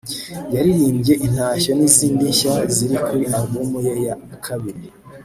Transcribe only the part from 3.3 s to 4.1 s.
album ye